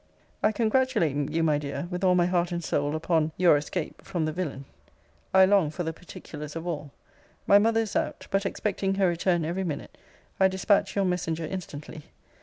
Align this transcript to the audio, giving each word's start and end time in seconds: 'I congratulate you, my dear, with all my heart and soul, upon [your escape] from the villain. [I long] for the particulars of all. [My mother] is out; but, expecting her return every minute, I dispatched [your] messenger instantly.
'I 0.41 0.53
congratulate 0.53 1.15
you, 1.29 1.43
my 1.43 1.59
dear, 1.59 1.87
with 1.91 2.03
all 2.03 2.15
my 2.15 2.25
heart 2.25 2.51
and 2.51 2.63
soul, 2.63 2.95
upon 2.95 3.31
[your 3.37 3.55
escape] 3.55 4.01
from 4.03 4.25
the 4.25 4.31
villain. 4.31 4.65
[I 5.31 5.45
long] 5.45 5.69
for 5.69 5.83
the 5.83 5.93
particulars 5.93 6.55
of 6.55 6.65
all. 6.65 6.89
[My 7.45 7.59
mother] 7.59 7.81
is 7.81 7.95
out; 7.95 8.25
but, 8.31 8.43
expecting 8.43 8.95
her 8.95 9.07
return 9.07 9.45
every 9.45 9.63
minute, 9.63 9.95
I 10.39 10.47
dispatched 10.47 10.95
[your] 10.95 11.05
messenger 11.05 11.45
instantly. 11.45 12.05